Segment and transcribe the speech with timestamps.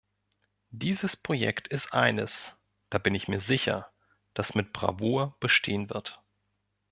[0.71, 2.53] Dieses Projekt ist eines,
[2.89, 3.91] da bin ich mir sicher,
[4.33, 6.19] das mit Bravour bestehen wird.